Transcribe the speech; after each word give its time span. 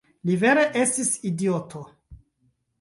Li 0.29 0.37
vere 0.43 0.63
estis 0.85 1.13
idioto! 1.33 1.85